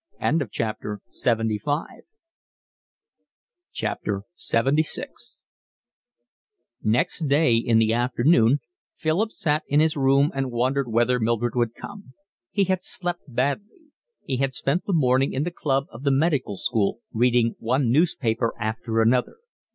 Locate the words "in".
7.57-7.77, 9.67-9.79, 15.33-15.43